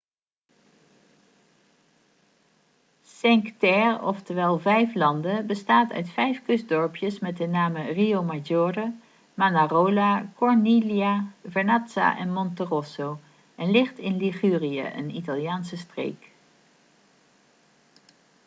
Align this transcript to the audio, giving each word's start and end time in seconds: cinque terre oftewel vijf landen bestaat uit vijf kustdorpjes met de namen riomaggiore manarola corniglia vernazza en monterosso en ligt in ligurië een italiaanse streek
cinque 3.03 3.53
terre 3.57 4.01
oftewel 4.01 4.59
vijf 4.59 4.93
landen 4.95 5.47
bestaat 5.47 5.91
uit 5.91 6.09
vijf 6.09 6.41
kustdorpjes 6.45 7.19
met 7.19 7.37
de 7.37 7.47
namen 7.47 7.93
riomaggiore 7.93 8.93
manarola 9.33 10.25
corniglia 10.35 11.31
vernazza 11.45 12.17
en 12.17 12.33
monterosso 12.33 13.19
en 13.55 13.71
ligt 13.71 13.97
in 13.97 14.17
ligurië 14.17 14.91
een 14.95 15.15
italiaanse 15.15 15.77
streek 15.77 16.29